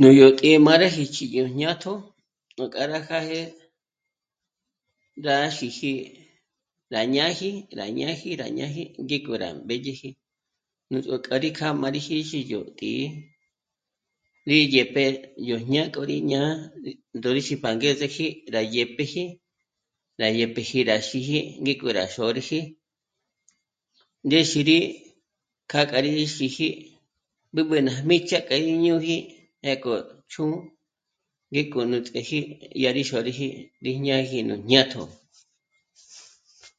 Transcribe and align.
Nújyó 0.00 0.26
tǐ'i 0.38 0.56
má 0.66 0.72
rá 0.80 0.86
jí'i 0.94 1.06
ch'íriji 1.14 1.40
jñatjo, 1.52 1.92
nújká 2.56 2.82
ná 2.92 2.98
jâge 3.08 3.42
nráxiji 5.20 5.92
rá 6.92 7.00
ñáji, 7.14 7.50
rá 7.78 7.84
ñáji, 7.98 8.30
rá 8.40 8.46
ñáji 8.58 8.82
ngéko 9.06 9.32
rá 9.42 9.48
mbèdyeji 9.64 10.08
nú 10.90 10.96
ts'o 11.04 11.16
k'a 11.56 11.68
má 11.80 11.88
mí 11.94 12.00
yó 12.50 12.60
tǐ'i 12.78 13.04
rí 14.50 14.58
dyè'p'e 14.72 15.02
yó 15.48 15.56
jñák'o 15.66 16.00
rí 16.10 16.16
ñá'a 16.30 16.50
ndó'ixi 17.18 17.54
pa 17.62 17.68
angezeji 17.72 18.26
rá 18.54 18.60
dyè'peji 18.72 19.22
rá 20.20 20.26
dyèpeji 20.36 20.78
rá 20.90 20.96
xîji 21.08 21.38
ngéko 21.62 21.86
rá 21.98 22.04
xôrüji 22.14 22.60
ndéxiri 24.26 24.76
k'a 25.70 25.80
kjâ'a 25.88 26.02
rí 26.06 26.10
xîji 26.36 26.66
b'ǚb'ü 27.54 27.76
ná 27.86 27.92
jmîjchje 28.02 28.38
k'a 28.48 28.56
íñôngi 28.72 29.16
ngéko 29.64 29.92
chū́'ū 30.32 30.58
ngéko 31.52 31.78
nú 31.90 31.96
ts'éji 32.06 32.38
dyá 32.78 32.90
rí 32.96 33.02
xôriji 33.10 33.46
rí 33.84 33.90
jñáji 34.00 34.38
nú 34.48 34.54
jñátjo 34.64 35.02